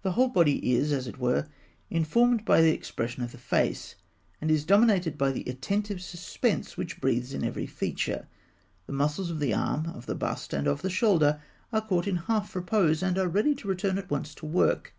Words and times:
The 0.00 0.12
whole 0.12 0.28
body 0.28 0.72
is, 0.72 0.90
as 0.90 1.06
it 1.06 1.18
were, 1.18 1.46
informed 1.90 2.46
by 2.46 2.62
the 2.62 2.72
expression 2.72 3.22
of 3.22 3.30
the 3.32 3.36
face, 3.36 3.94
and 4.40 4.50
is 4.50 4.64
dominated 4.64 5.18
by 5.18 5.32
the 5.32 5.44
attentive 5.46 6.00
suspense 6.00 6.78
which 6.78 6.98
breathes 6.98 7.34
in 7.34 7.44
every 7.44 7.66
feature. 7.66 8.26
The 8.86 8.94
muscles 8.94 9.28
of 9.30 9.38
the 9.38 9.52
arm, 9.52 9.84
of 9.90 10.06
the 10.06 10.14
bust, 10.14 10.54
and 10.54 10.66
of 10.66 10.80
the 10.80 10.88
shoulder 10.88 11.42
are 11.74 11.82
caught 11.86 12.06
in 12.08 12.16
half 12.16 12.56
repose, 12.56 13.02
and 13.02 13.18
are 13.18 13.28
ready 13.28 13.54
to 13.56 13.68
return 13.68 13.98
at 13.98 14.08
once 14.10 14.34
to 14.36 14.46
work. 14.46 14.94